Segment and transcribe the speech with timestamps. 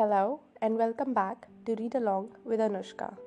[0.00, 3.18] Hello, and welcome back to Read Along with Anushka.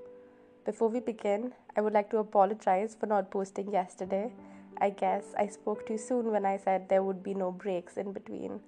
[0.65, 4.33] Before we begin, I would like to apologize for not posting yesterday.
[4.81, 8.11] I guess I spoke too soon when I said there would be no breaks in
[8.11, 8.59] between.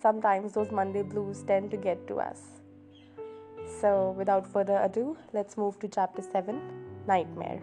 [0.00, 2.42] Sometimes those Monday blues tend to get to us.
[3.80, 6.60] So, without further ado, let's move to chapter 7
[7.08, 7.60] Nightmare.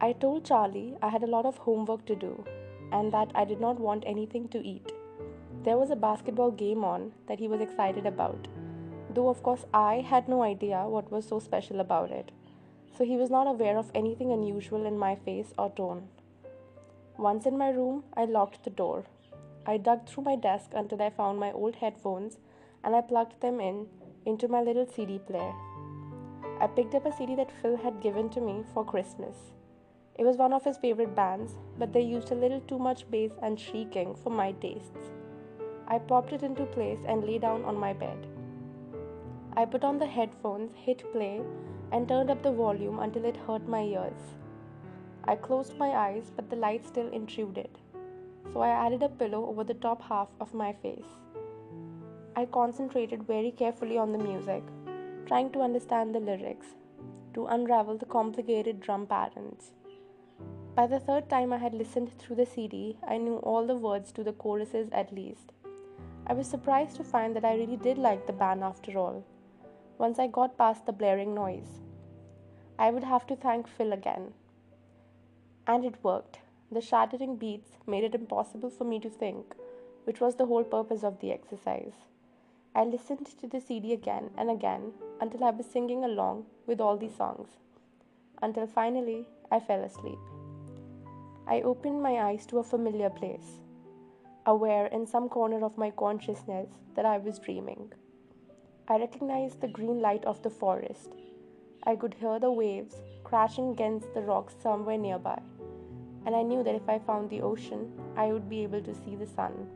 [0.00, 2.42] I told Charlie I had a lot of homework to do
[2.92, 4.90] and that I did not want anything to eat.
[5.64, 8.48] There was a basketball game on that he was excited about,
[9.08, 12.32] though, of course, I had no idea what was so special about it,
[12.96, 16.08] so he was not aware of anything unusual in my face or tone.
[17.16, 19.04] Once in my room, I locked the door.
[19.64, 22.36] I dug through my desk until I found my old headphones
[22.82, 23.86] and I plugged them in
[24.26, 25.54] into my little CD player.
[26.60, 29.52] I picked up a CD that Phil had given to me for Christmas.
[30.18, 33.32] It was one of his favorite bands, but they used a little too much bass
[33.42, 35.10] and shrieking for my tastes.
[35.86, 38.26] I popped it into place and lay down on my bed.
[39.56, 41.42] I put on the headphones, hit play,
[41.92, 44.34] and turned up the volume until it hurt my ears.
[45.24, 47.68] I closed my eyes, but the light still intruded,
[48.52, 51.12] so I added a pillow over the top half of my face.
[52.34, 54.62] I concentrated very carefully on the music,
[55.26, 56.74] trying to understand the lyrics,
[57.34, 59.72] to unravel the complicated drum patterns.
[60.74, 64.10] By the third time I had listened through the CD, I knew all the words
[64.12, 65.52] to the choruses at least.
[66.26, 69.24] I was surprised to find that I really did like the band after all,
[69.98, 71.80] once I got past the blaring noise.
[72.78, 74.32] I would have to thank Phil again.
[75.66, 76.38] And it worked.
[76.72, 79.54] The shattering beats made it impossible for me to think,
[80.04, 81.92] which was the whole purpose of the exercise.
[82.74, 86.96] I listened to the CD again and again until I was singing along with all
[86.96, 87.50] the songs,
[88.40, 90.18] until finally I fell asleep.
[91.46, 93.60] I opened my eyes to a familiar place
[94.46, 97.92] aware in some corner of my consciousness that I was dreaming.
[98.86, 101.14] I recognized the green light of the forest.
[101.84, 105.40] I could hear the waves crashing against the rocks somewhere nearby,
[106.26, 109.16] and I knew that if I found the ocean, I would be able to see
[109.16, 109.66] the sun.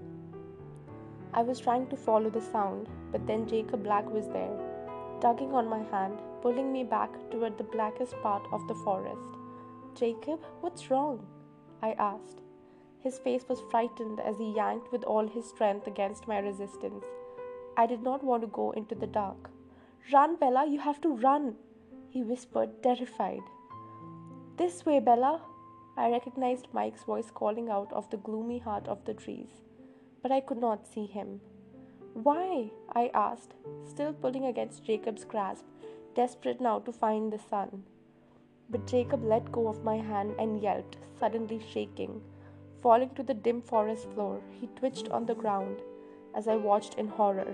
[1.33, 4.57] I was trying to follow the sound, but then Jacob Black was there,
[5.21, 9.37] tugging on my hand, pulling me back toward the blackest part of the forest.
[9.95, 11.27] Jacob, what's wrong?
[11.83, 12.43] I asked.
[13.03, 17.05] His face was frightened as he yanked with all his strength against my resistance.
[17.77, 19.51] I did not want to go into the dark.
[20.13, 21.57] Run, Bella, you have to run,
[22.09, 23.43] he whispered, terrified.
[24.57, 25.43] This way, Bella.
[25.97, 29.63] I recognized Mike's voice calling out of the gloomy heart of the trees,
[30.23, 31.41] but I could not see him.
[32.15, 32.71] Why?
[32.95, 33.55] I asked,
[33.85, 35.65] still pulling against Jacob's grasp,
[36.15, 37.85] desperate now to find the sun.
[38.71, 42.21] But Jacob let go of my hand and yelped, suddenly shaking.
[42.81, 45.79] Falling to the dim forest floor, he twitched on the ground
[46.37, 47.53] as I watched in horror.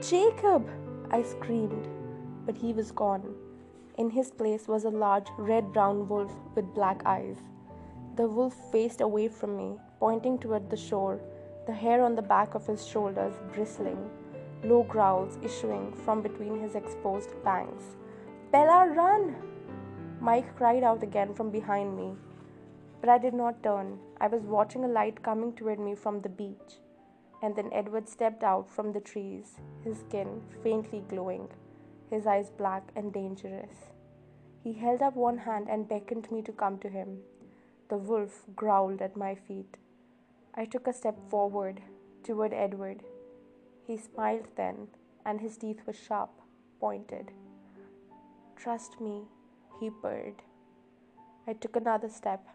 [0.00, 0.66] Jacob!
[1.10, 1.86] I screamed,
[2.46, 3.34] but he was gone.
[3.98, 7.36] In his place was a large red brown wolf with black eyes.
[8.16, 11.20] The wolf faced away from me, pointing toward the shore,
[11.66, 14.08] the hair on the back of his shoulders bristling,
[14.64, 17.96] low growls issuing from between his exposed fangs.
[18.50, 19.36] Bella, run!
[20.20, 22.14] Mike cried out again from behind me,
[23.02, 23.98] but I did not turn.
[24.20, 26.80] I was watching a light coming toward me from the beach.
[27.42, 31.48] And then Edward stepped out from the trees, his skin faintly glowing,
[32.10, 33.92] his eyes black and dangerous.
[34.64, 37.18] He held up one hand and beckoned me to come to him.
[37.88, 39.76] The wolf growled at my feet.
[40.54, 41.82] I took a step forward
[42.24, 43.04] toward Edward.
[43.86, 44.88] He smiled then,
[45.24, 46.30] and his teeth were sharp,
[46.80, 47.30] pointed.
[48.56, 49.22] Trust me,
[49.78, 50.42] he purred.
[51.46, 52.48] I took another step,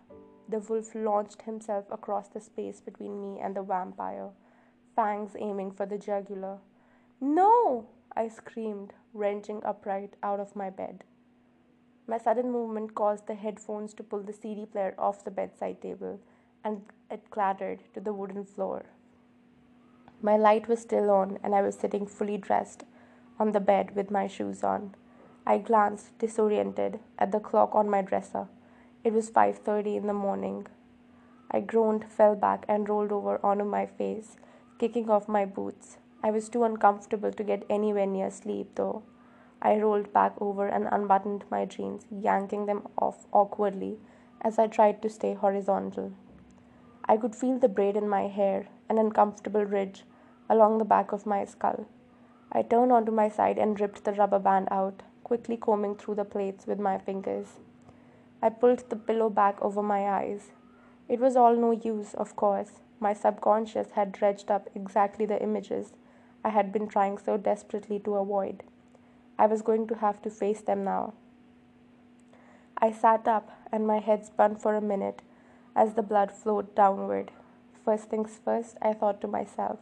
[0.51, 4.29] the wolf launched himself across the space between me and the vampire,
[4.95, 6.57] fangs aiming for the jugular.
[7.19, 7.87] No!
[8.15, 11.05] I screamed, wrenching upright out of my bed.
[12.07, 16.19] My sudden movement caused the headphones to pull the CD player off the bedside table,
[16.63, 18.85] and it clattered to the wooden floor.
[20.21, 22.83] My light was still on, and I was sitting fully dressed
[23.39, 24.93] on the bed with my shoes on.
[25.47, 28.47] I glanced, disoriented, at the clock on my dresser.
[29.03, 30.67] It was 5:30 in the morning.
[31.49, 34.35] I groaned, fell back and rolled over onto my face,
[34.77, 35.97] kicking off my boots.
[36.23, 39.01] I was too uncomfortable to get anywhere near sleep though.
[39.59, 43.97] I rolled back over and unbuttoned my jeans, yanking them off awkwardly
[44.41, 46.11] as I tried to stay horizontal.
[47.05, 50.05] I could feel the braid in my hair, an uncomfortable ridge
[50.47, 51.85] along the back of my skull.
[52.51, 56.25] I turned onto my side and ripped the rubber band out, quickly combing through the
[56.25, 57.59] plaits with my fingers.
[58.41, 60.51] I pulled the pillow back over my eyes.
[61.07, 62.79] It was all no use, of course.
[63.01, 65.93] my subconscious had dredged up exactly the images
[66.43, 68.63] I had been trying so desperately to avoid.
[69.37, 71.13] I was going to have to face them now.
[72.77, 75.21] I sat up and my head spun for a minute
[75.75, 77.31] as the blood flowed downward.
[77.83, 79.79] First things first, I thought to myself,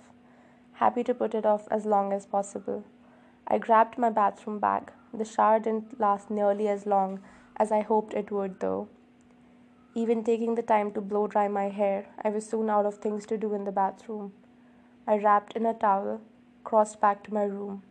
[0.74, 2.86] happy to put it off as long as possible.
[3.48, 4.92] I grabbed my bathroom bag.
[5.14, 7.20] The shower didn't last nearly as long
[7.60, 8.88] as I hoped it would, though.
[9.94, 13.26] Even taking the time to blow dry my hair, I was soon out of things
[13.26, 14.34] to do in the bathroom.
[15.06, 16.22] I wrapped in a towel,
[16.64, 17.84] crossed back to my room.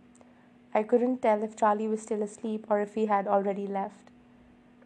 [0.72, 4.10] I couldn't tell if Charlie was still asleep or if he had already left.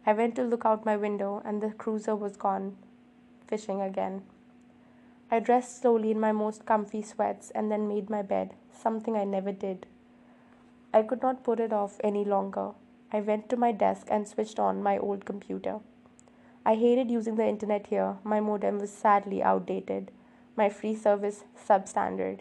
[0.05, 2.75] I went to look out my window, and the cruiser was gone,
[3.47, 4.23] fishing again.
[5.31, 9.23] I dressed slowly in my most comfy sweats and then made my bed, something I
[9.23, 9.85] never did.
[10.93, 12.71] I could not put it off any longer.
[13.13, 15.79] I went to my desk and switched on my old computer.
[16.65, 18.17] I hated using the internet here.
[18.23, 20.11] My modem was sadly outdated,
[20.55, 22.39] my free service substandard.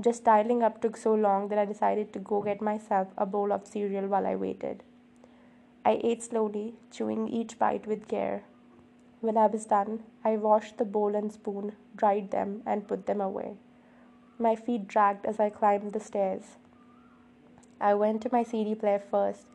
[0.00, 3.52] Just dialing up took so long that I decided to go get myself a bowl
[3.52, 4.82] of cereal while I waited.
[5.84, 8.44] I ate slowly, chewing each bite with care.
[9.20, 13.20] When I was done, I washed the bowl and spoon, dried them, and put them
[13.20, 13.56] away.
[14.38, 16.56] My feet dragged as I climbed the stairs.
[17.78, 19.46] I went to my CD player first,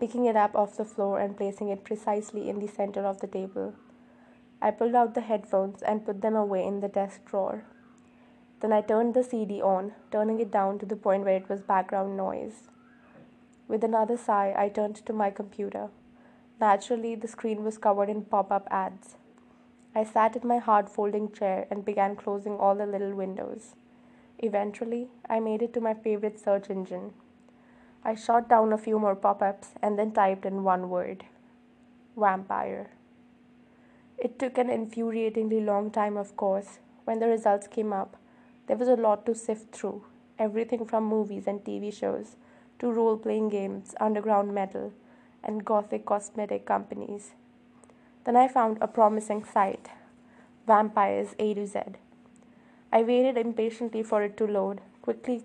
[0.00, 3.26] picking it up off the floor and placing it precisely in the center of the
[3.26, 3.74] table.
[4.60, 7.64] I pulled out the headphones and put them away in the desk drawer.
[8.60, 11.60] Then I turned the CD on, turning it down to the point where it was
[11.62, 12.68] background noise.
[13.68, 15.90] With another sigh, I turned to my computer.
[16.60, 19.16] Naturally, the screen was covered in pop up ads.
[19.94, 23.74] I sat in my hard folding chair and began closing all the little windows.
[24.38, 27.12] Eventually, I made it to my favorite search engine.
[28.04, 31.24] I shot down a few more pop ups and then typed in one word
[32.16, 32.90] vampire.
[34.16, 36.78] It took an infuriatingly long time, of course.
[37.04, 38.16] When the results came up,
[38.66, 40.04] there was a lot to sift through
[40.38, 42.36] everything from movies and TV shows
[42.78, 44.92] to role playing games, underground metal,
[45.42, 47.32] and gothic cosmetic companies.
[48.24, 49.88] Then I found a promising site
[50.66, 51.80] Vampires A to Z.
[52.92, 55.44] I waited impatiently for it to load, quickly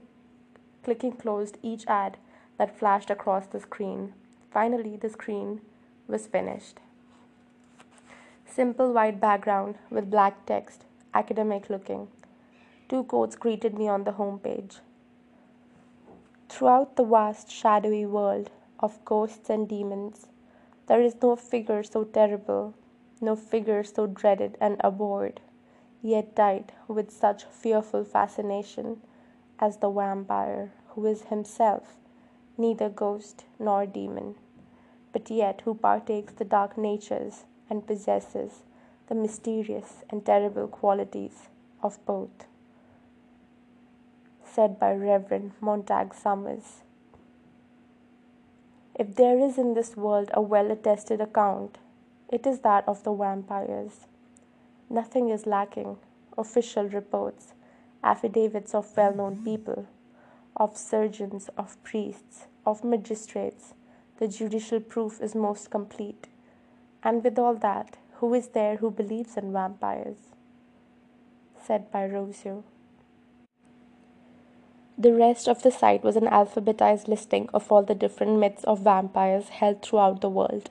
[0.83, 2.17] clicking closed each ad
[2.57, 4.13] that flashed across the screen.
[4.51, 5.61] Finally, the screen
[6.07, 6.79] was finished.
[8.45, 12.07] Simple white background with black text, academic looking.
[12.88, 14.77] Two quotes greeted me on the home page.
[16.50, 20.27] Throughout the vast, shadowy world of ghosts and demons,
[20.88, 22.75] there is no figure so terrible,
[23.19, 25.39] no figure so dreaded and abhorred,
[26.03, 29.01] yet died with such fearful fascination
[29.57, 31.97] as the vampire, who is himself
[32.57, 34.35] neither ghost nor demon,
[35.11, 38.63] but yet who partakes the dark natures and possesses
[39.07, 41.50] the mysterious and terrible qualities
[41.81, 42.45] of both
[44.53, 46.83] said by Reverend Montague Summers.
[48.94, 51.79] If there is in this world a well attested account,
[52.29, 54.05] it is that of the vampires.
[54.89, 55.97] Nothing is lacking
[56.38, 57.53] official reports,
[58.03, 59.88] affidavits of well known people,
[60.55, 63.73] of surgeons, of priests, of magistrates.
[64.19, 66.27] The judicial proof is most complete.
[67.01, 70.17] And with all that, who is there who believes in vampires?
[71.61, 72.63] Said by Rousseau.
[74.97, 78.81] The rest of the site was an alphabetized listing of all the different myths of
[78.81, 80.69] vampires held throughout the world.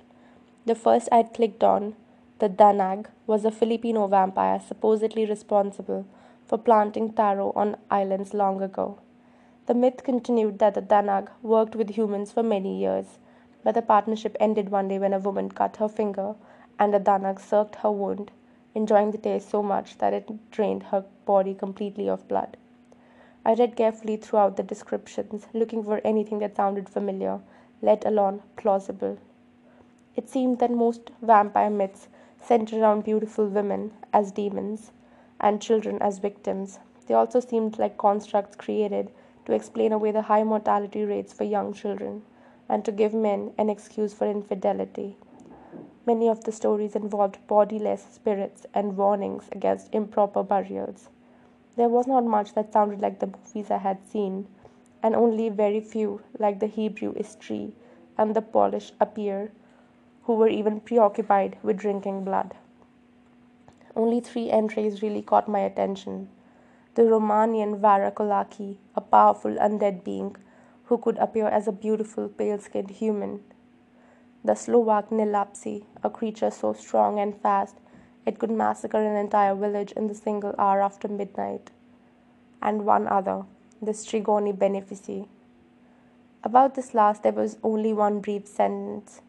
[0.64, 1.96] The first I'd clicked on,
[2.38, 6.06] the Danag, was a Filipino vampire supposedly responsible
[6.46, 8.98] for planting taro on islands long ago.
[9.66, 13.18] The myth continued that the Danag worked with humans for many years,
[13.62, 16.34] but the partnership ended one day when a woman cut her finger
[16.80, 18.32] and the Danag sucked her wound,
[18.74, 22.56] enjoying the taste so much that it drained her body completely of blood.
[23.44, 27.40] I read carefully throughout the descriptions, looking for anything that sounded familiar,
[27.80, 29.18] let alone plausible.
[30.16, 32.08] It seemed that most vampire myths
[32.40, 34.90] centered around beautiful women as demons
[35.40, 36.80] and children as victims.
[37.06, 39.10] They also seemed like constructs created
[39.44, 42.22] to explain away the high mortality rates for young children
[42.68, 45.16] and to give men an excuse for infidelity.
[46.06, 51.08] Many of the stories involved bodiless spirits and warnings against improper burials.
[51.76, 54.46] There was not much that sounded like the movies I had seen,
[55.02, 57.72] and only very few like the Hebrew Estrie
[58.18, 59.50] and the Polish Upier,
[60.24, 62.54] who were even preoccupied with drinking blood.
[63.96, 66.28] Only three entries really caught my attention.
[66.94, 70.36] The Romanian Varacolaci, a powerful undead being
[70.84, 73.40] who could appear as a beautiful pale skinned human.
[74.44, 77.76] The Slovak Nelapsi, a creature so strong and fast
[78.26, 81.70] it could massacre an entire village in the single hour after midnight.
[82.60, 83.44] And one other,
[83.80, 85.28] the Stregoni benefici.
[86.44, 89.22] About this last, there was only one brief sentence.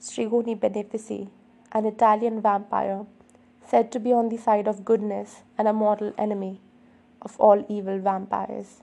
[0.00, 1.28] Stregoni benefici,
[1.70, 3.06] an Italian vampire,
[3.64, 6.60] said to be on the side of goodness and a mortal enemy
[7.22, 8.82] of all evil vampires.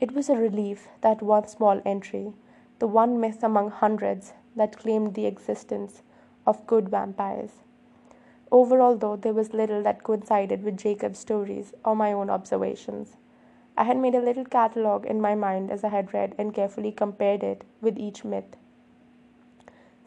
[0.00, 2.32] It was a relief that one small entry,
[2.78, 6.02] the one myth among hundreds that claimed the existence
[6.46, 7.62] of good vampires.
[8.50, 13.16] Overall, though, there was little that coincided with Jacob's stories or my own observations.
[13.76, 16.92] I had made a little catalogue in my mind as I had read and carefully
[16.92, 18.56] compared it with each myth.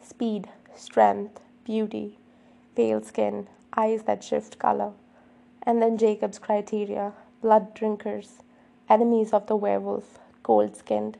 [0.00, 2.18] Speed, strength, beauty,
[2.74, 3.46] pale skin,
[3.76, 4.92] eyes that shift color,
[5.62, 7.12] and then Jacob's criteria
[7.42, 8.42] blood drinkers,
[8.88, 11.16] enemies of the werewolf, cold skinned,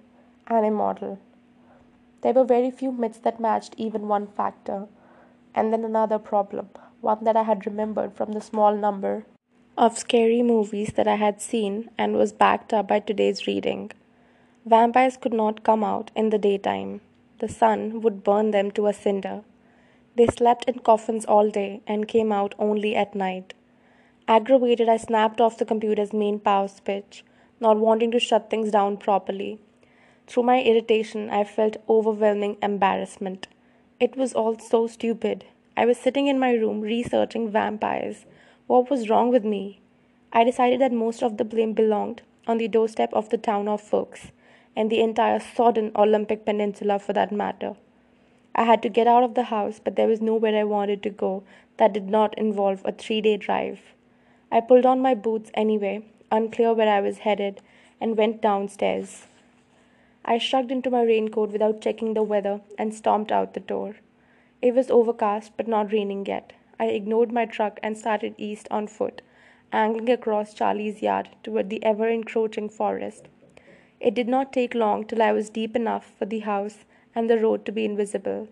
[0.47, 1.18] and immortal.
[2.23, 4.87] There were very few myths that matched even one factor,
[5.54, 6.68] and then another problem,
[7.00, 9.25] one that I had remembered from the small number
[9.80, 13.90] of scary movies that I had seen and was backed up by today's reading.
[14.66, 17.00] Vampires could not come out in the daytime.
[17.38, 19.42] The sun would burn them to a cinder.
[20.16, 23.54] They slept in coffins all day and came out only at night.
[24.32, 27.25] Aggravated, I snapped off the computer's main power switch,
[27.58, 29.58] not wanting to shut things down properly.
[30.28, 33.49] Through my irritation, I felt overwhelming embarrassment.
[33.99, 35.46] It was all so stupid.
[35.76, 38.25] I was sitting in my room researching vampires.
[38.68, 39.80] What was wrong with me?
[40.32, 43.80] I decided that most of the blame belonged on the doorstep of the town of
[43.80, 44.30] Forks,
[44.76, 47.75] and the entire sodden Olympic Peninsula for that matter.
[48.54, 51.10] I had to get out of the house, but there was nowhere I wanted to
[51.10, 51.42] go
[51.78, 53.80] that did not involve a three day drive.
[54.52, 56.02] I pulled on my boots anyway,
[56.33, 57.61] unclear where I was headed,
[58.00, 59.26] and went downstairs.
[60.25, 63.97] I shrugged into my raincoat without checking the weather and stomped out the door.
[64.61, 66.52] It was overcast but not raining yet.
[66.80, 69.23] I ignored my truck and started east on foot,
[69.73, 73.28] angling across Charlie's yard toward the ever encroaching forest.
[74.00, 76.78] It did not take long till I was deep enough for the house
[77.14, 78.49] and the road to be invisible,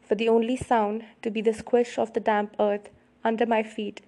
[0.00, 2.88] for the only sound to be the squish of the damp earth
[3.22, 4.00] under my feet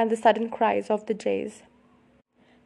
[0.00, 1.62] and the sudden cries of the jays.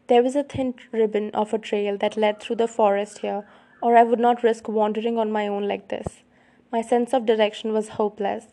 [0.07, 3.45] There was a thin ribbon of a trail that led through the forest here,
[3.83, 6.23] or I would not risk wandering on my own like this.
[6.71, 8.45] My sense of direction was hopeless.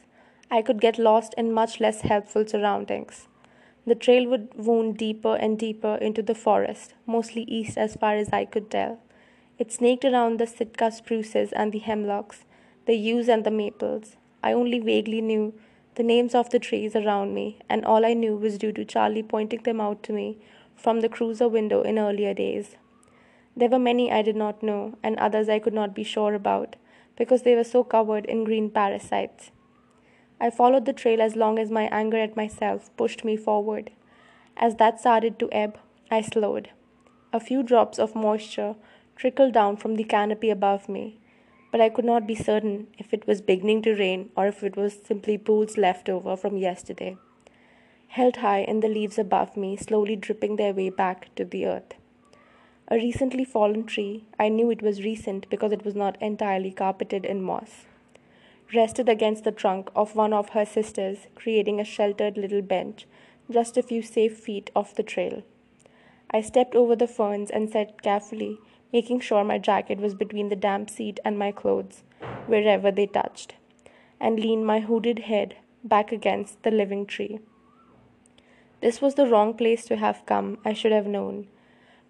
[0.50, 3.28] I could get lost in much less helpful surroundings.
[3.86, 8.30] The trail would wound deeper and deeper into the forest, mostly east as far as
[8.34, 9.00] I could tell.
[9.60, 12.46] It snaked around the Sitka spruces and the hemlocks,
[12.88, 14.16] the yews and the maples.
[14.42, 15.54] I only vaguely knew
[16.02, 19.22] the names of the trees around me, and all I knew was due to Charlie
[19.22, 20.40] pointing them out to me
[20.76, 22.76] from the cruiser window in earlier days.
[23.56, 26.76] There were many I did not know, and others I could not be sure about,
[27.16, 29.52] because they were so covered in green parasites.
[30.40, 33.92] I followed the trail as long as my anger at myself pushed me forward.
[34.58, 35.78] As that started to ebb,
[36.10, 36.70] I slowed.
[37.32, 38.74] A few drops of moisture
[39.16, 41.20] trickled down from the canopy above me,
[41.72, 44.76] but I could not be certain if it was beginning to rain or if it
[44.76, 47.18] was simply pools left over from yesterday,
[48.10, 51.94] held high in the leaves above me, slowly dripping their way back to the earth.
[52.90, 57.26] A recently fallen tree, I knew it was recent because it was not entirely carpeted
[57.26, 57.86] in moss,
[58.76, 63.08] rested against the trunk of one of her sisters, creating a sheltered little bench
[63.50, 65.44] just a few safe feet off the trail.
[66.32, 68.58] I stepped over the ferns and said carefully,
[68.94, 72.04] making sure my jacket was between the damp seat and my clothes,
[72.48, 73.56] wherever they touched,
[74.20, 77.40] and leaned my hooded head back against the living tree.
[78.82, 81.48] This was the wrong place to have come, I should have known.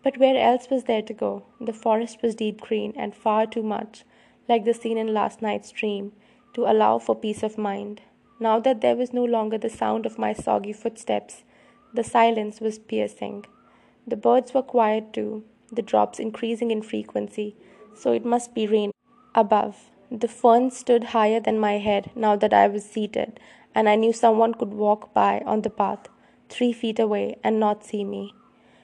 [0.04, 1.44] But where else was there to go?
[1.60, 4.04] The forest was deep green and far too much
[4.50, 6.14] like the scene in last night's dream
[6.54, 8.02] to allow for peace of mind.
[8.40, 11.44] Now that there was no longer the sound of my soggy footsteps,
[11.94, 13.46] the silence was piercing.
[14.08, 17.56] The birds were quiet too, the drops increasing in frequency,
[17.94, 18.92] so it must be rain
[19.34, 19.90] above.
[20.12, 23.40] The ferns stood higher than my head now that I was seated,
[23.74, 26.10] and I knew someone could walk by on the path,
[26.50, 28.34] three feet away, and not see me.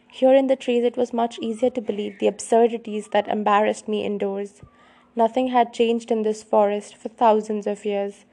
[0.10, 4.06] Here in the trees, it was much easier to believe the absurdities that embarrassed me
[4.06, 4.62] indoors.
[5.15, 8.25] Nothing had changed in this forest for thousands of years,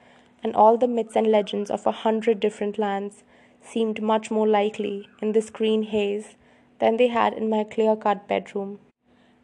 [0.43, 3.25] and all the myths and legends of a hundred different lands
[3.61, 6.37] seemed much more likely in this green haze
[6.79, 8.79] than they had in my clear cut bedroom.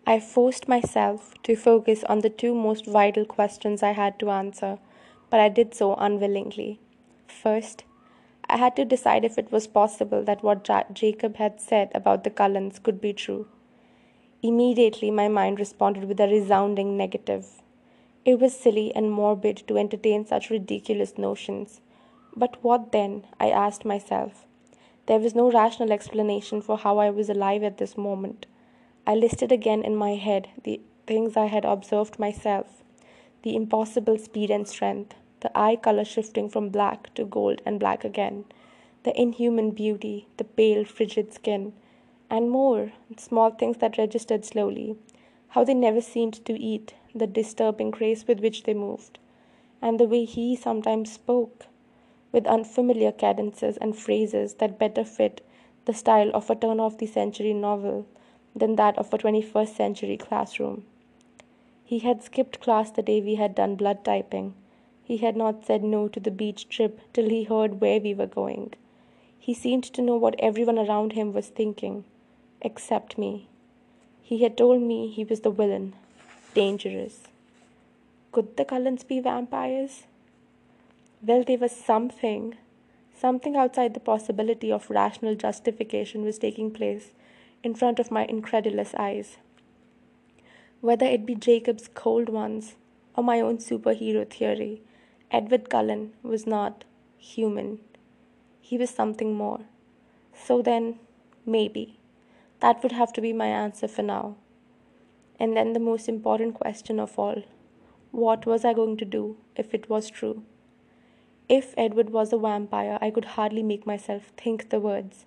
[0.07, 4.79] I forced myself to focus on the two most vital questions I had to answer,
[5.31, 6.81] but I did so unwillingly.
[7.29, 7.85] First,
[8.49, 12.25] I had to decide if it was possible that what ja- Jacob had said about
[12.25, 13.47] the Cullens could be true.
[14.43, 17.63] Immediately, my mind responded with a resounding negative.
[18.25, 21.81] It was silly and morbid to entertain such ridiculous notions.
[22.37, 23.27] But what then?
[23.39, 24.47] I asked myself.
[25.11, 28.47] There was no rational explanation for how I was alive at this moment.
[29.05, 32.85] I listed again in my head the things I had observed myself
[33.43, 38.05] the impossible speed and strength, the eye color shifting from black to gold and black
[38.05, 38.45] again,
[39.02, 41.73] the inhuman beauty, the pale, frigid skin,
[42.31, 44.95] and more small things that registered slowly,
[45.49, 49.19] how they never seemed to eat, the disturbing grace with which they moved,
[49.83, 51.67] and the way he sometimes spoke,
[52.33, 55.45] with unfamiliar cadences and phrases that better fit
[55.87, 58.07] the style of a turn of the century novel
[58.55, 60.85] than that of a 21st century classroom.
[61.85, 64.55] He had skipped class the day we had done blood typing.
[65.03, 68.27] He had not said no to the beach trip till he heard where we were
[68.27, 68.75] going.
[69.39, 72.05] He seemed to know what everyone around him was thinking,
[72.61, 73.49] except me.
[74.23, 75.95] He had told me he was the villain,
[76.55, 77.23] dangerous.
[78.31, 80.05] Could the Cullens be vampires?
[81.23, 82.57] Well, there was something.
[83.15, 87.11] Something outside the possibility of rational justification was taking place
[87.62, 89.37] in front of my incredulous eyes.
[90.81, 92.77] Whether it be Jacob's cold ones
[93.15, 94.81] or my own superhero theory,
[95.31, 96.85] Edward Cullen was not
[97.19, 97.81] human.
[98.62, 99.61] He was something more.
[100.33, 101.00] So then,
[101.45, 101.99] maybe.
[102.61, 104.37] That would have to be my answer for now.
[105.39, 107.43] And then the most important question of all
[108.11, 110.43] what was I going to do if it was true?
[111.50, 115.26] If Edward was a vampire, I could hardly make myself think the words.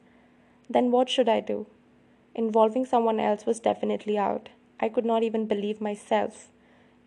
[0.70, 1.66] Then what should I do?
[2.34, 4.48] Involving someone else was definitely out.
[4.80, 6.48] I could not even believe myself.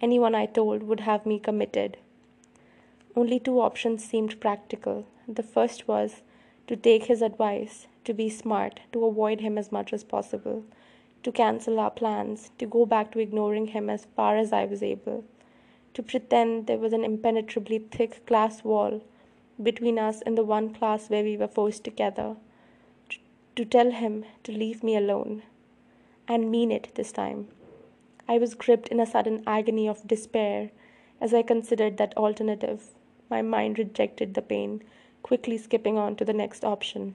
[0.02, 1.96] Anyone I told would have me committed.
[3.16, 5.06] Only two options seemed practical.
[5.26, 6.20] The first was
[6.66, 10.62] to take his advice, to be smart, to avoid him as much as possible,
[11.22, 14.82] to cancel our plans, to go back to ignoring him as far as I was
[14.82, 15.24] able,
[15.96, 19.02] to pretend there was an impenetrably thick glass wall
[19.62, 22.36] between us and the one class where we were forced together,
[23.08, 23.16] to,
[23.56, 25.42] to tell him to leave me alone,
[26.28, 27.48] and mean it this time.
[28.28, 30.70] I was gripped in a sudden agony of despair
[31.18, 32.88] as I considered that alternative.
[33.30, 34.82] My mind rejected the pain,
[35.22, 37.14] quickly skipping on to the next option.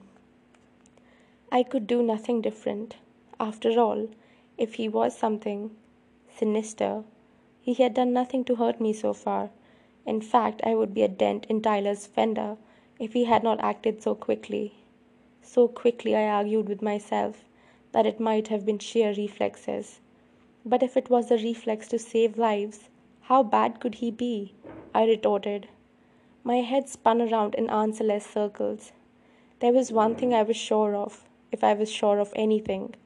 [1.52, 2.96] I could do nothing different.
[3.38, 4.08] After all,
[4.58, 5.70] if he was something
[6.36, 7.04] sinister,
[7.62, 9.50] he had done nothing to hurt me so far.
[10.04, 12.56] In fact, I would be a dent in Tyler's fender
[12.98, 14.74] if he had not acted so quickly.
[15.42, 17.44] So quickly, I argued with myself
[17.92, 20.00] that it might have been sheer reflexes.
[20.66, 22.88] But if it was a reflex to save lives,
[23.22, 24.54] how bad could he be?
[24.92, 25.68] I retorted.
[26.42, 28.90] My head spun around in answerless circles.
[29.60, 32.96] There was one thing I was sure of, if I was sure of anything.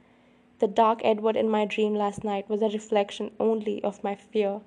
[0.59, 4.63] The dark Edward in my dream last night was a reflection only of my fear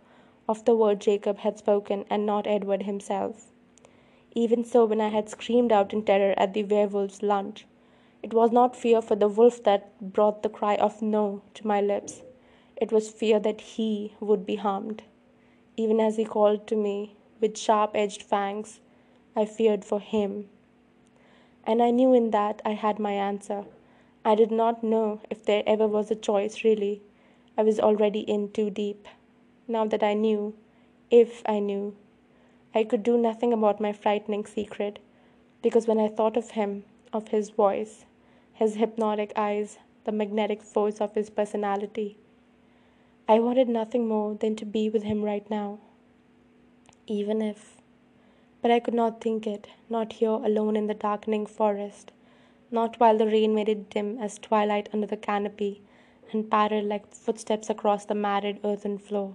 [0.47, 3.52] of the word Jacob had spoken and not Edward himself.
[4.34, 7.65] Even so, when I had screamed out in terror at the werewolf's lunch,
[8.21, 11.82] it was not fear for the wolf that brought the cry of no to my
[11.82, 12.21] lips.
[12.75, 15.02] It was fear that he would be harmed.
[15.75, 18.80] Even as he called to me with sharp edged fangs,
[19.36, 20.49] I feared for him.
[21.63, 23.65] And I knew in that I had my answer.
[24.25, 27.01] I did not know if there ever was a choice, really.
[27.58, 29.08] I was already in too deep.
[29.67, 30.55] Now that I knew,
[31.10, 31.95] if I knew,
[32.75, 34.99] I could do nothing about my frightening secret,
[35.62, 38.05] because when I thought of him, of his voice,
[38.53, 42.17] his hypnotic eyes, the magnetic force of his personality,
[43.27, 45.79] I wanted nothing more than to be with him right now.
[47.08, 47.77] Even if.
[48.62, 52.12] But I could not think it, not here alone in the darkening forest,
[52.71, 55.82] not while the rain made it dim as twilight under the canopy
[56.32, 59.34] and pattered like footsteps across the matted earthen floor.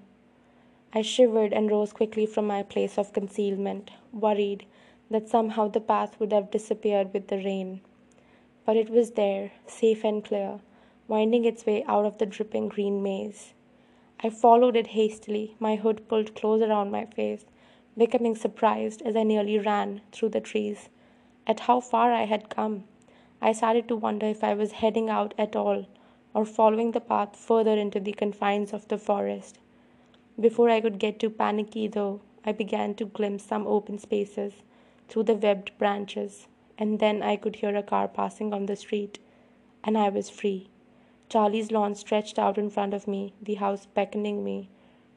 [0.92, 4.64] I shivered and rose quickly from my place of concealment, worried
[5.10, 7.80] that somehow the path would have disappeared with the rain.
[8.64, 10.60] But it was there, safe and clear,
[11.08, 13.54] winding its way out of the dripping green maze.
[14.20, 17.44] I followed it hastily, my hood pulled close around my face,
[17.98, 20.88] becoming surprised as I nearly ran through the trees
[21.46, 22.84] at how far I had come.
[23.46, 25.84] I started to wonder if I was heading out at all
[26.32, 29.58] or following the path further into the confines of the forest.
[30.40, 34.54] Before I could get too panicky, though, I began to glimpse some open spaces
[35.08, 39.18] through the webbed branches, and then I could hear a car passing on the street,
[39.84, 40.70] and I was free.
[41.28, 44.70] Charlie's lawn stretched out in front of me, the house beckoning me,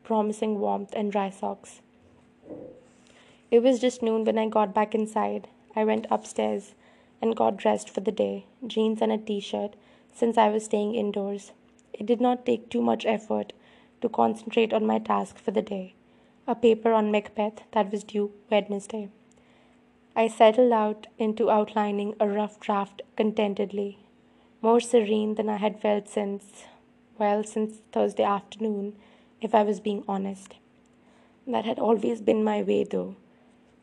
[0.04, 1.82] promising warmth and dry socks.
[3.52, 5.48] It was just noon when I got back inside.
[5.78, 6.76] I went upstairs
[7.22, 9.76] and got dressed for the day, jeans and a t shirt,
[10.14, 11.52] since I was staying indoors.
[11.94, 13.54] It did not take too much effort
[14.02, 15.94] to concentrate on my task for the day
[16.50, 19.10] a paper on Macbeth that was due Wednesday.
[20.16, 24.00] I settled out into outlining a rough draft contentedly,
[24.62, 26.64] more serene than I had felt since,
[27.20, 28.96] well, since Thursday afternoon,
[29.42, 30.56] if I was being honest.
[31.46, 33.16] That had always been my way, though.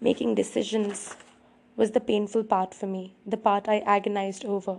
[0.01, 1.17] Making decisions
[1.77, 4.79] was the painful part for me, the part I agonized over.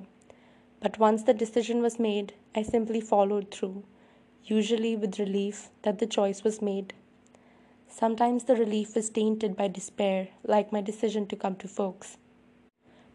[0.79, 3.84] But once the decision was made, I simply followed through,
[4.43, 6.93] usually with relief that the choice was made.
[7.88, 12.17] Sometimes the relief was tainted by despair, like my decision to come to Forks.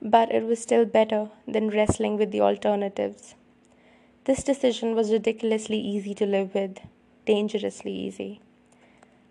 [0.02, 3.34] But it was still better than wrestling with the alternatives.
[4.24, 6.78] This decision was ridiculously easy to live with,
[7.26, 8.40] dangerously easy.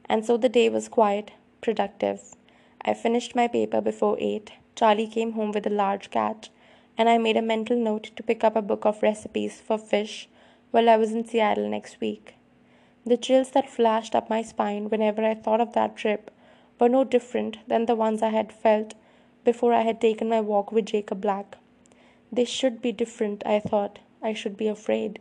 [0.05, 1.31] And so the day was quiet,
[1.61, 2.35] productive.
[2.81, 4.51] I finished my paper before 8.
[4.75, 6.49] Charlie came home with a large catch,
[6.97, 10.29] and I made a mental note to pick up a book of recipes for fish
[10.71, 12.35] while I was in Seattle next week.
[13.05, 16.31] The chills that flashed up my spine whenever I thought of that trip
[16.79, 18.93] were no different than the ones I had felt
[19.43, 21.57] before I had taken my walk with Jacob Black.
[22.31, 23.99] They should be different, I thought.
[24.21, 25.19] I should be afraid.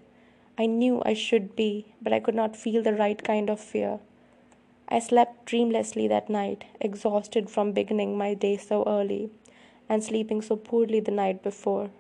[0.59, 4.01] I knew I should be, but I could not feel the right kind of fear.
[4.91, 9.31] I slept dreamlessly that night, exhausted from beginning my day so early
[9.87, 11.91] and sleeping so poorly the night before.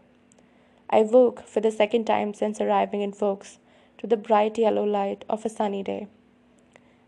[0.89, 3.59] I woke for the second time since arriving in Forks
[3.99, 6.07] to the bright yellow light of a sunny day.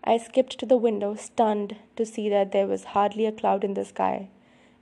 [0.05, 3.73] I skipped to the window, stunned to see that there was hardly a cloud in
[3.73, 4.29] the sky,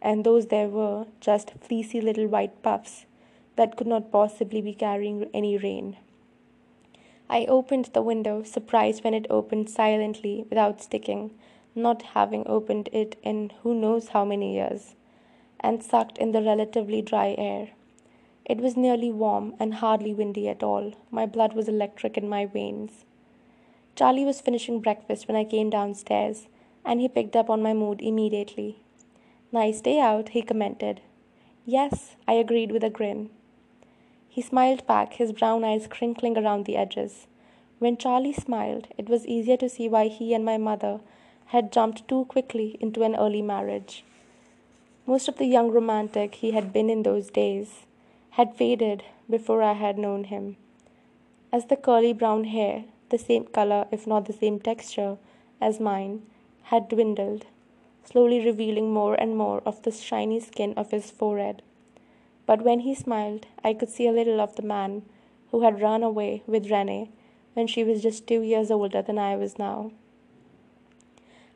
[0.02, 3.06] and those there were just fleecy little white puffs
[3.54, 5.96] that could not possibly be carrying any rain.
[7.30, 11.32] I opened the window, surprised when it opened silently without sticking,
[11.74, 14.94] not having opened it in who knows how many years,
[15.60, 17.70] and sucked in the relatively dry air.
[18.44, 20.94] It was nearly warm and hardly windy at all.
[21.10, 23.04] My blood was electric in my veins.
[23.94, 26.48] Charlie was finishing breakfast when I came downstairs,
[26.84, 28.78] and he picked up on my mood immediately.
[29.52, 31.02] Nice day out, he commented.
[31.66, 33.28] Yes, I agreed with a grin.
[34.38, 37.26] He smiled back, his brown eyes crinkling around the edges.
[37.80, 41.00] When Charlie smiled, it was easier to see why he and my mother
[41.46, 44.04] had jumped too quickly into an early marriage.
[45.06, 47.86] Most of the young romantic he had been in those days
[48.30, 50.56] had faded before I had known him.
[51.52, 55.18] As the curly brown hair, the same color if not the same texture
[55.60, 56.22] as mine,
[56.70, 57.46] had dwindled,
[58.04, 61.60] slowly revealing more and more of the shiny skin of his forehead.
[62.48, 65.02] But when he smiled, I could see a little of the man
[65.50, 67.10] who had run away with Renee
[67.52, 69.90] when she was just two years older than I was now.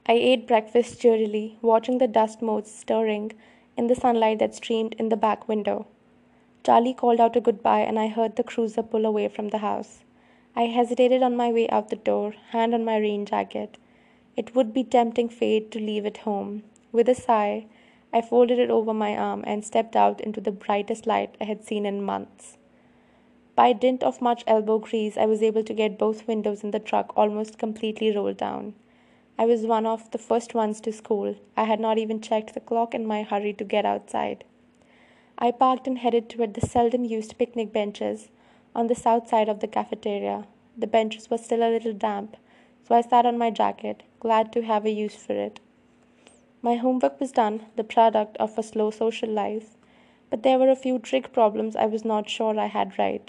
[0.05, 3.33] I ate breakfast cheerily, watching the dust motes stirring
[3.75, 5.87] in the sunlight that streamed in the back window.
[6.63, 10.05] Charlie called out a goodbye, and I heard the cruiser pull away from the house.
[10.55, 13.79] I hesitated on my way out the door, hand on my rain jacket.
[14.37, 16.65] It would be tempting fate to leave it home.
[16.93, 17.65] With a sigh,
[18.13, 21.65] I folded it over my arm and stepped out into the brightest light I had
[21.65, 22.59] seen in months.
[23.55, 26.79] By dint of much elbow grease, I was able to get both windows in the
[26.79, 28.75] truck almost completely rolled down.
[29.39, 31.37] I was one of the first ones to school.
[31.57, 34.45] I had not even checked the clock in my hurry to get outside.
[35.39, 38.29] I parked and headed toward the seldom used picnic benches
[38.75, 40.47] on the south side of the cafeteria.
[40.77, 42.37] The benches were still a little damp,
[42.87, 45.61] so I sat on my jacket, glad to have a use for it.
[46.65, 49.77] My homework was done, the product of a slow social life,
[50.31, 53.29] but there were a few trig problems I was not sure I had right.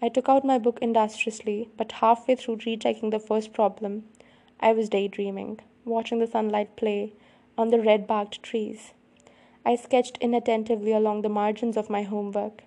[0.00, 4.04] I took out my book industriously, but halfway through rechecking the first problem,
[4.60, 7.14] I was daydreaming, watching the sunlight play
[7.56, 8.92] on the red barked trees.
[9.66, 12.62] I sketched inattentively along the margins of my homework.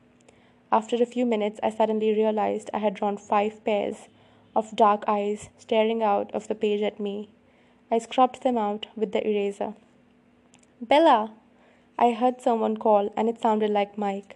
[0.73, 4.09] After a few minutes, I suddenly realized I had drawn five pairs
[4.57, 7.29] of dark eyes staring out of the page at me.
[7.89, 9.73] I scrubbed them out with the eraser.
[10.83, 11.31] Bella!
[11.99, 14.35] I heard someone call, and it sounded like Mike.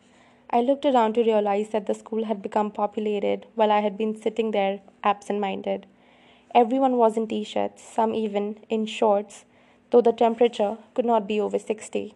[0.52, 4.16] I looked around to realize that the school had become populated while I had been
[4.16, 5.88] sitting there absent minded.
[6.54, 9.46] Everyone was in t shirts, some even in shorts,
[9.90, 12.14] though the temperature could not be over 60.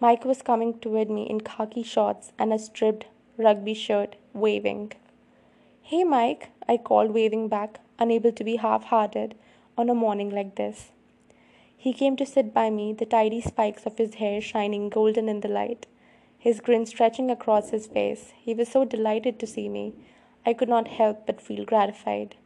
[0.00, 4.94] Mike was coming toward me in khaki shorts and a stripped rugby shirt, waving.
[5.80, 9.36] Hey, Mike, I called, waving back, unable to be half hearted
[9.78, 10.90] on a morning like this.
[11.84, 15.40] He came to sit by me, the tidy spikes of his hair shining golden in
[15.40, 15.86] the light,
[16.38, 18.32] his grin stretching across his face.
[18.40, 19.92] He was so delighted to see me,
[20.46, 22.36] I could not help but feel gratified.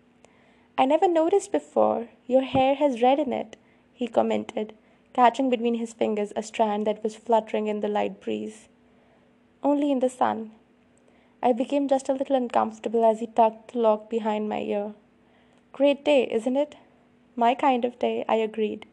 [0.77, 2.09] I never noticed before.
[2.27, 3.57] Your hair has red in it,
[3.93, 4.75] he commented,
[5.13, 8.67] catching between his fingers a strand that was fluttering in the light breeze.
[9.63, 10.51] Only in the sun.
[11.41, 14.95] I became just a little uncomfortable as he tucked the lock behind my ear.
[15.73, 16.75] Great day, isn't it?
[17.37, 18.88] My kind of day, I agreed.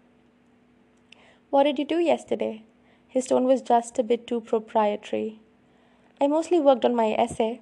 [1.55, 2.63] What did you do yesterday?
[3.07, 5.39] His tone was just a bit too proprietary.
[6.19, 7.61] I mostly worked on my essay.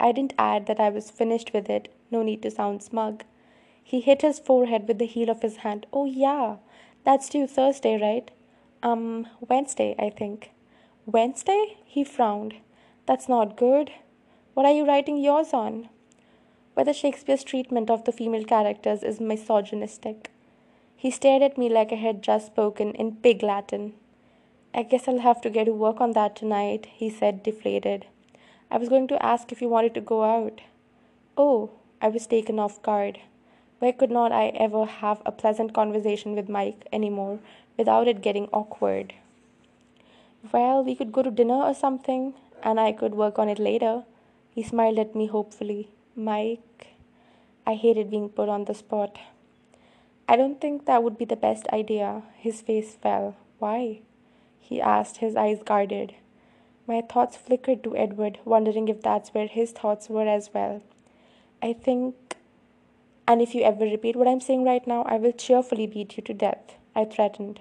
[0.00, 3.24] I didn't add that I was finished with it, no need to sound smug.
[3.84, 5.84] He hit his forehead with the heel of his hand.
[5.92, 6.56] Oh, yeah,
[7.04, 8.30] that's due Thursday, right?
[8.82, 10.52] Um, Wednesday, I think.
[11.04, 11.76] Wednesday?
[11.84, 12.54] He frowned.
[13.04, 13.90] That's not good.
[14.54, 15.90] What are you writing yours on?
[16.72, 20.30] Whether Shakespeare's treatment of the female characters is misogynistic.
[21.00, 23.92] He stared at me like I had just spoken in pig Latin.
[24.74, 28.06] I guess I'll have to get to work on that tonight, he said, deflated.
[28.68, 30.60] I was going to ask if you wanted to go out.
[31.36, 31.70] Oh,
[32.02, 33.20] I was taken off guard.
[33.78, 37.38] Why could not I ever have a pleasant conversation with Mike anymore
[37.76, 39.14] without it getting awkward?
[40.52, 44.02] Well, we could go to dinner or something, and I could work on it later.
[44.50, 45.90] He smiled at me hopefully.
[46.16, 46.88] Mike,
[47.64, 49.16] I hated being put on the spot.
[50.30, 52.22] I don't think that would be the best idea.
[52.36, 53.36] His face fell.
[53.58, 54.00] Why?
[54.60, 56.14] he asked, his eyes guarded.
[56.86, 60.82] My thoughts flickered to Edward, wondering if that's where his thoughts were as well.
[61.62, 62.36] I think,
[63.26, 66.22] and if you ever repeat what I'm saying right now, I will cheerfully beat you
[66.24, 67.60] to death, I threatened.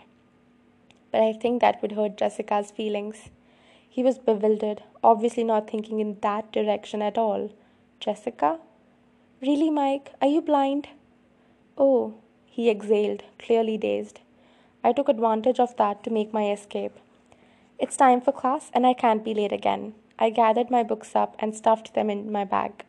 [1.11, 3.29] But I think that would hurt Jessica's feelings.
[3.87, 7.53] He was bewildered, obviously not thinking in that direction at all.
[8.01, 8.59] Jessica?
[9.41, 10.11] Really, Mike?
[10.21, 10.89] Are you blind?
[11.77, 12.15] Oh,
[12.57, 14.19] he exhaled, clearly dazed.
[14.83, 16.93] I took advantage of that to make my escape.
[17.77, 19.93] It's time for class, and I can't be late again.
[20.17, 22.83] I gathered my books up and stuffed them in my bag.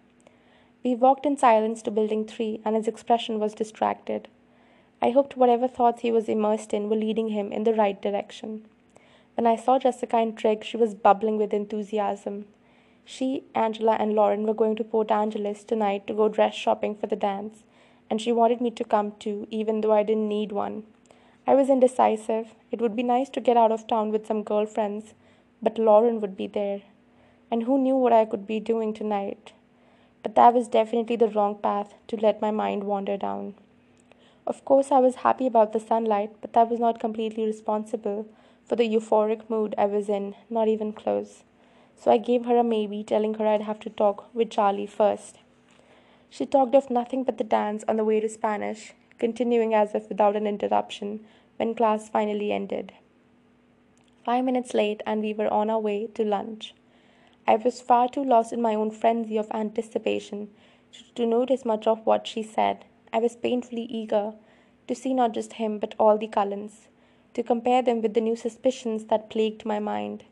[0.83, 4.28] We walked in silence to Building 3, and his expression was distracted.
[5.02, 8.64] I hoped whatever thoughts he was immersed in were leading him in the right direction.
[9.35, 12.46] When I saw Jessica and Trig, she was bubbling with enthusiasm.
[13.04, 17.07] She, Angela, and Lauren were going to Port Angeles tonight to go dress shopping for
[17.07, 17.64] the dance,
[18.11, 20.85] and she wanted me to come too, even though I didn't need one.
[21.47, 22.55] I was indecisive.
[22.71, 25.14] It would be nice to get out of town with some girlfriends,
[25.62, 26.83] but Lauren would be there.
[27.51, 29.53] And who knew what I could be doing tonight?
[30.23, 33.55] But that was definitely the wrong path to let my mind wander down.
[34.47, 38.27] Of course, I was happy about the sunlight, but that was not completely responsible
[38.64, 41.44] for the euphoric mood I was in, not even close.
[41.97, 45.38] So I gave her a maybe, telling her I'd have to talk with Charlie first.
[46.30, 50.08] She talked of nothing but the dance on the way to Spanish, continuing as if
[50.08, 51.24] without an interruption
[51.56, 52.92] when class finally ended.
[54.24, 56.74] Five minutes late, and we were on our way to lunch.
[57.46, 60.50] I was far too lost in my own frenzy of anticipation
[61.14, 62.84] to notice much of what she said.
[63.12, 64.34] I was painfully eager
[64.86, 66.88] to see not just him, but all the Cullens,
[67.34, 70.24] to compare them with the new suspicions that plagued my mind.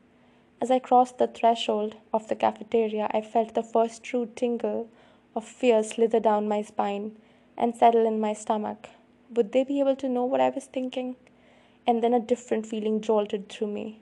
[0.61, 4.88] As I crossed the threshold of the cafeteria, I felt the first true tingle
[5.37, 7.14] of fear slither down my spine
[7.57, 8.88] and settle in my stomach.
[9.35, 11.16] Would they be able to know what I was thinking?
[11.87, 14.01] And then a different feeling jolted through me.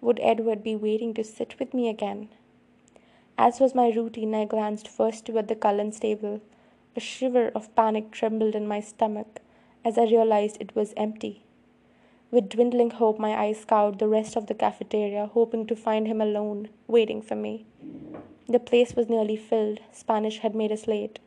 [0.00, 2.30] Would Edward be waiting to sit with me again?
[3.36, 6.40] As was my routine, I glanced first toward the Cullens table.
[6.96, 9.40] A shiver of panic trembled in my stomach
[9.84, 11.42] as I realized it was empty.
[12.30, 16.20] With dwindling hope, my eyes scoured the rest of the cafeteria, hoping to find him
[16.20, 17.66] alone, waiting for me.
[18.46, 19.80] The place was nearly filled.
[19.90, 21.18] Spanish had made us late,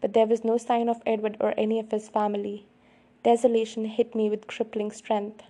[0.00, 2.66] but there was no sign of Edward or any of his family.
[3.22, 5.44] Desolation hit me with crippling strength.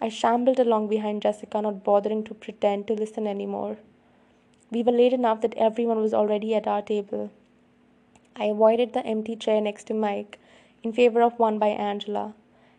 [0.00, 3.76] I shambled along behind Jessica, not bothering to pretend to listen any more.
[4.70, 7.30] We were late enough that everyone was already at our table.
[8.34, 10.38] I avoided the empty chair next to Mike
[10.82, 12.34] in favor of one by Angela.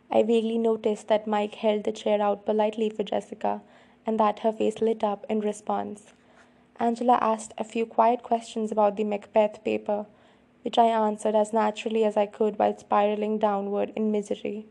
[0.10, 3.62] I vaguely noticed that Mike held the chair out politely for Jessica
[4.08, 6.14] and that her face lit up in response.
[6.80, 10.06] Angela asked a few quiet questions about the Macbeth paper
[10.62, 14.66] which I answered as naturally as I could while spiraling downward in misery.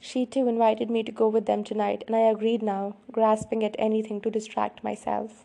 [0.00, 3.74] She too invited me to go with them tonight, and I agreed now, grasping at
[3.78, 5.44] anything to distract myself.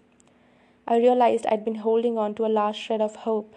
[0.88, 3.56] I realized I'd been holding on to a last shred of hope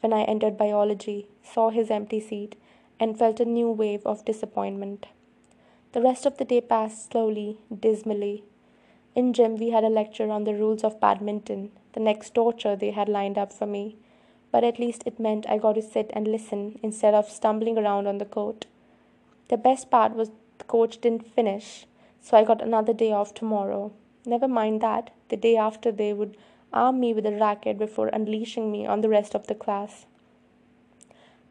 [0.00, 2.54] when I entered biology, saw his empty seat,
[3.00, 5.06] and felt a new wave of disappointment.
[5.92, 8.44] The rest of the day passed slowly, dismally.
[9.16, 12.90] In gym, we had a lecture on the rules of badminton, the next torture they
[12.90, 13.96] had lined up for me,
[14.52, 18.06] but at least it meant I got to sit and listen instead of stumbling around
[18.06, 18.66] on the court.
[19.48, 21.86] The best part was the coach didn't finish,
[22.20, 23.90] so I got another day off tomorrow.
[24.26, 26.36] Never mind that, the day after they would
[26.70, 30.04] arm me with a racket before unleashing me on the rest of the class.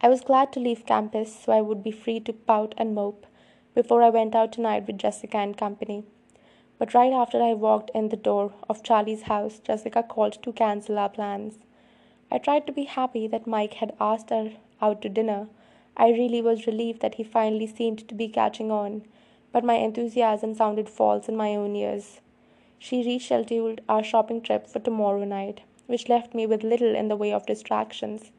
[0.02, 3.26] I was glad to leave campus so I would be free to pout and mope
[3.74, 6.04] before I went out tonight with Jessica and company.
[6.78, 11.00] But right after I walked in the door of Charlie's house, Jessica called to cancel
[11.00, 11.60] our plans.
[12.30, 15.48] I tried to be happy that Mike had asked her out to dinner.
[15.96, 19.04] I really was relieved that he finally seemed to be catching on,
[19.54, 22.20] but my enthusiasm sounded false in my own ears.
[22.78, 27.16] She rescheduled our shopping trip for tomorrow night, which left me with little in the
[27.16, 28.32] way of distractions.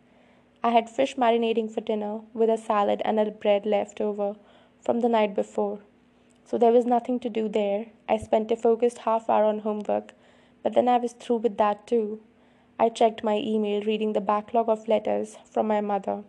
[0.63, 4.37] I had fish marinating for dinner, with a salad and a bread left over
[4.81, 5.79] from the night before.
[6.49, 7.87] So there was nothing to do there.
[8.09, 10.15] I spent a focused half hour on homework,
[10.63, 12.21] but then I was through with that too.
[12.79, 16.23] I checked my email, reading the backlog of letters from my mother,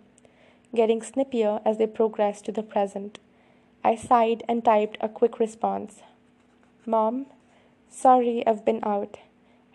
[0.73, 3.19] getting snippier as they progressed to the present.
[3.84, 6.01] I sighed and typed a quick response
[6.86, 7.27] Mom,
[7.89, 9.17] sorry I've been out.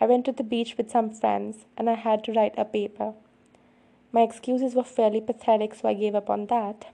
[0.01, 3.13] I went to the beach with some friends and I had to write a paper.
[4.11, 6.87] My excuses were fairly pathetic, so I gave up on that.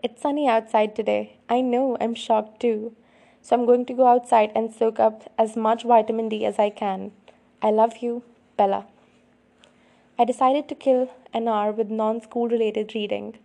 [0.00, 1.38] It's sunny outside today.
[1.48, 2.94] I know, I'm shocked too.
[3.42, 6.70] So I'm going to go outside and soak up as much vitamin D as I
[6.70, 7.10] can.
[7.60, 8.22] I love you,
[8.56, 8.86] Bella.
[10.16, 13.40] I decided to kill an hour with non school related reading.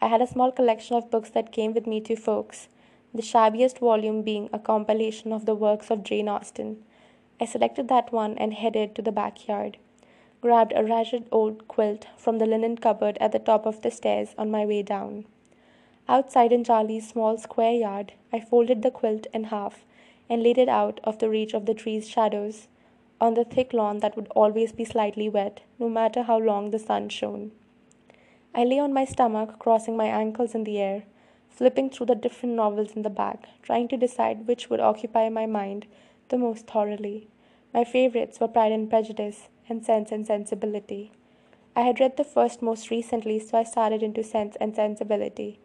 [0.00, 2.68] I had a small collection of books that came with me to Forks,
[3.12, 6.84] the shabbiest volume being a compilation of the works of Jane Austen.
[7.40, 9.78] I selected that one and headed to the backyard,
[10.40, 14.36] grabbed a ragged old quilt from the linen cupboard at the top of the stairs
[14.38, 15.24] on my way down.
[16.08, 19.84] Outside in Charlie's small square yard, I folded the quilt in half
[20.28, 22.68] and laid it out of the reach of the tree's shadows
[23.20, 26.78] on the thick lawn that would always be slightly wet, no matter how long the
[26.78, 27.50] sun shone.
[28.54, 31.04] I lay on my stomach, crossing my ankles in the air,
[31.48, 35.46] flipping through the different novels in the bag, trying to decide which would occupy my
[35.46, 35.86] mind
[36.28, 37.26] the most thoroughly.
[37.74, 41.10] My favorites were Pride and Prejudice and Sense and Sensibility.
[41.74, 45.58] I had read the first most recently, so I started into Sense and Sensibility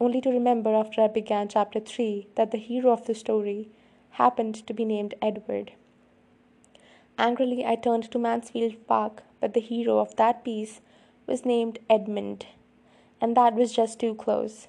[0.00, 3.68] only to remember after I began chapter 3 that the hero of the story
[4.12, 5.72] happened to be named Edward.
[7.18, 10.80] Angrily, I turned to Mansfield Park, but the hero of that piece
[11.26, 12.46] was named Edmund,
[13.20, 14.68] and that was just too close.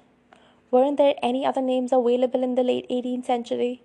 [0.70, 3.82] Weren't there any other names available in the late 18th century?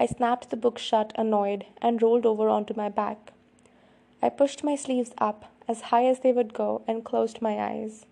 [0.00, 3.32] I snapped the book shut, annoyed, and rolled over onto my back.
[4.22, 8.06] I pushed my sleeves up as high as they would go and closed my eyes.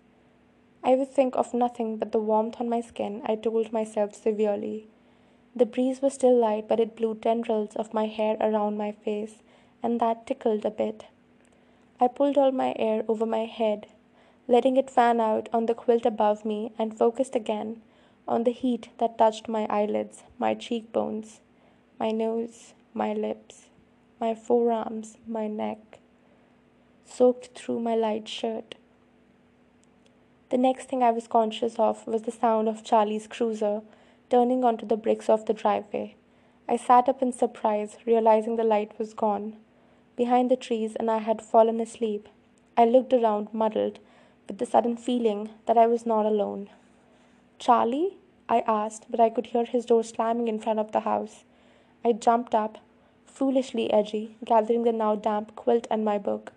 [0.87, 4.87] I would think of nothing but the warmth on my skin, I told myself severely.
[5.53, 9.43] The breeze was still light, but it blew tendrils of my hair around my face,
[9.83, 11.07] and that tickled a bit.
[11.99, 13.87] I pulled all my air over my head,
[14.47, 17.81] letting it fan out on the quilt above me, and focused again
[18.25, 21.41] on the heat that touched my eyelids, my cheekbones,
[21.99, 23.65] my nose, my lips,
[24.21, 25.99] my forearms, my neck,
[27.05, 28.75] soaked through my light shirt.
[30.49, 33.81] The next thing I was conscious of was the sound of Charlie's cruiser
[34.29, 36.15] turning onto the bricks of the driveway.
[36.69, 39.57] I sat up in surprise, realizing the light was gone
[40.17, 42.27] behind the trees and I had fallen asleep.
[42.75, 43.99] I looked around, muddled,
[44.47, 46.69] with the sudden feeling that I was not alone.
[47.59, 48.17] Charlie?
[48.49, 51.43] I asked, but I could hear his door slamming in front of the house.
[52.03, 52.77] I jumped up,
[53.25, 56.53] foolishly edgy, gathering the now damp quilt and my book.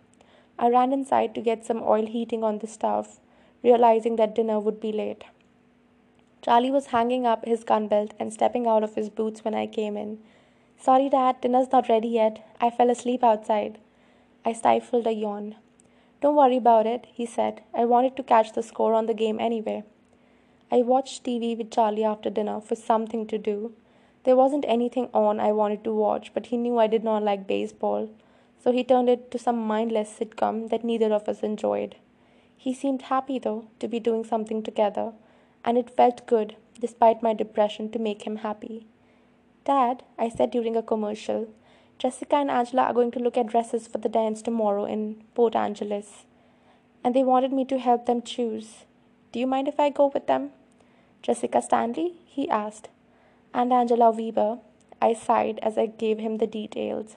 [0.59, 3.19] I ran inside to get some oil heating on the stove
[3.63, 5.25] realizing that dinner would be late.
[6.43, 9.67] Charlie was hanging up his gun belt and stepping out of his boots when I
[9.67, 10.19] came in.
[10.79, 12.47] Sorry, Dad, dinner's not ready yet.
[12.61, 13.79] I fell asleep outside.
[14.45, 15.57] I stifled a yawn.
[16.23, 17.63] Don't worry about it, he said.
[17.75, 19.85] I wanted to catch the score on the game anyway.
[20.73, 23.75] I watched TV with Charlie after dinner for something to do.
[24.25, 27.47] There wasn't anything on I wanted to watch, but he knew I did not like
[27.47, 28.09] baseball,
[28.63, 31.97] so he turned it to some mindless sitcom that neither of us enjoyed.
[32.63, 35.15] He seemed happy, though, to be doing something together,
[35.65, 38.87] and it felt good, despite my depression, to make him happy.
[39.65, 41.49] Dad, I said during a commercial,
[41.99, 45.57] Jessica and Angela are going to look at dresses for the dance tomorrow in Port
[45.57, 46.27] Angeles,
[47.03, 48.85] and they wanted me to help them choose.
[49.33, 50.51] Do you mind if I go with them?
[51.23, 52.17] Jessica Stanley?
[52.27, 52.91] he asked.
[53.55, 54.59] And Angela Weber.
[55.01, 57.17] I sighed as I gave him the details.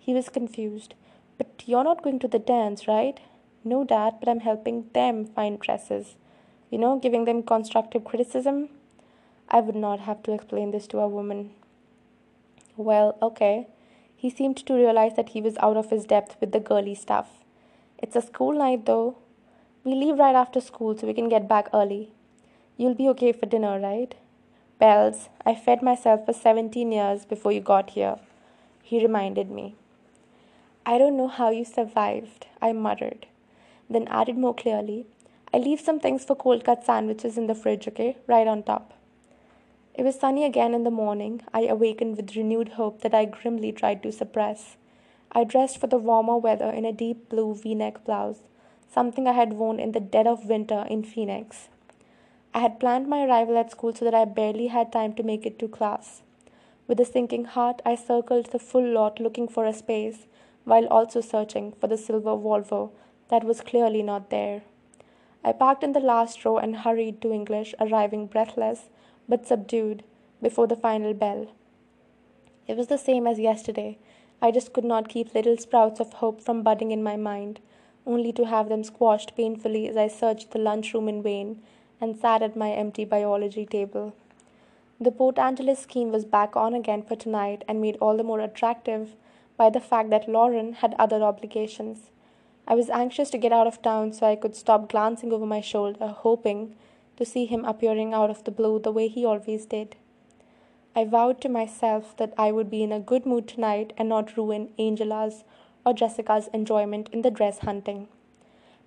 [0.00, 0.94] He was confused.
[1.38, 3.20] But you're not going to the dance, right?
[3.62, 6.16] No, Dad, but I'm helping them find dresses.
[6.70, 8.70] You know, giving them constructive criticism.
[9.50, 11.50] I would not have to explain this to a woman.
[12.76, 13.66] Well, okay.
[14.16, 17.28] He seemed to realize that he was out of his depth with the girly stuff.
[17.98, 19.18] It's a school night, though.
[19.84, 22.12] We leave right after school so we can get back early.
[22.78, 24.14] You'll be okay for dinner, right?
[24.78, 28.16] Bells, I fed myself for 17 years before you got here,
[28.82, 29.74] he reminded me.
[30.86, 33.26] I don't know how you survived, I muttered
[33.90, 35.04] then added more clearly,
[35.52, 38.16] I leave some things for cold cut sandwiches in the fridge, okay?
[38.28, 38.94] Right on top.
[39.94, 41.42] It was sunny again in the morning.
[41.52, 44.76] I awakened with renewed hope that I grimly tried to suppress.
[45.32, 48.42] I dressed for the warmer weather in a deep blue v neck blouse,
[48.92, 51.68] something I had worn in the dead of winter in Phoenix.
[52.54, 55.44] I had planned my arrival at school so that I barely had time to make
[55.44, 56.22] it to class.
[56.86, 60.26] With a sinking heart, I circled the full lot looking for a space,
[60.64, 62.90] while also searching for the silver Volvo
[63.30, 64.62] that was clearly not there.
[65.42, 68.90] I parked in the last row and hurried to English, arriving breathless
[69.28, 70.02] but subdued
[70.42, 71.48] before the final bell.
[72.66, 73.98] It was the same as yesterday.
[74.42, 77.60] I just could not keep little sprouts of hope from budding in my mind,
[78.06, 81.62] only to have them squashed painfully as I searched the lunchroom in vain
[82.00, 84.14] and sat at my empty biology table.
[85.00, 88.40] The Port Angeles scheme was back on again for tonight and made all the more
[88.40, 89.14] attractive
[89.56, 92.10] by the fact that Lauren had other obligations.
[92.70, 95.60] I was anxious to get out of town so I could stop glancing over my
[95.60, 96.76] shoulder, hoping
[97.16, 99.96] to see him appearing out of the blue the way he always did.
[100.94, 104.36] I vowed to myself that I would be in a good mood tonight and not
[104.36, 105.42] ruin Angela's
[105.84, 108.06] or Jessica's enjoyment in the dress hunting.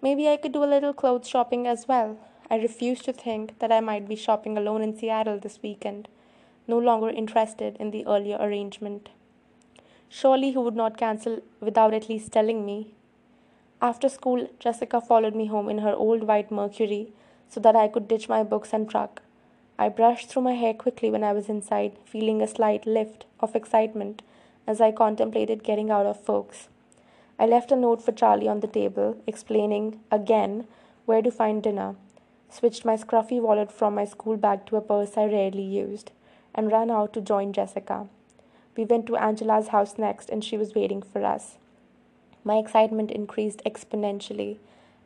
[0.01, 2.17] Maybe I could do a little clothes shopping as well.
[2.49, 6.07] I refused to think that I might be shopping alone in Seattle this weekend,
[6.69, 9.09] no longer interested in the earlier arrangement.
[10.07, 12.93] Surely he would not cancel without at least telling me.
[13.83, 17.11] After school, Jessica followed me home in her old white Mercury
[17.49, 19.21] so that I could ditch my books and truck.
[19.77, 23.57] I brushed through my hair quickly when I was inside, feeling a slight lift of
[23.57, 24.21] excitement
[24.65, 26.69] as I contemplated getting out of Forks.
[27.37, 30.65] I left a note for Charlie on the table, explaining again
[31.05, 31.95] where to find dinner
[32.49, 36.11] switched my scruffy wallet from my school bag to a purse I rarely used,
[36.55, 38.07] and ran out to join Jessica.
[38.77, 41.57] We went to Angela's house next, and she was waiting for us.
[42.43, 44.57] My excitement increased exponentially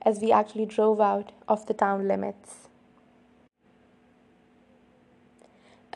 [0.01, 2.67] as we actually drove out of the town limits.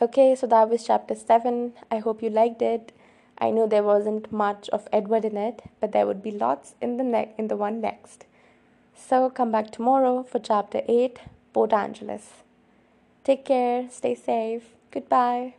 [0.00, 1.74] Okay, so that was chapter 7.
[1.90, 2.92] I hope you liked it.
[3.38, 6.96] I know there wasn't much of Edward in it, but there would be lots in
[6.96, 8.26] the ne- in the one next.
[8.94, 11.20] So come back tomorrow for chapter 8
[11.52, 12.42] Port Angeles.
[13.24, 15.54] Take care, stay safe, goodbye.